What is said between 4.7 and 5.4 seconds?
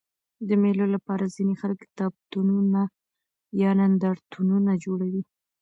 جوړوي.